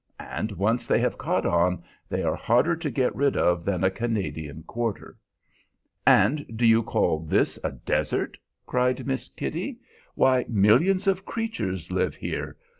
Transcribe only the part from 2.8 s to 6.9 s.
get rid of than a Canadian "quarter." "And do you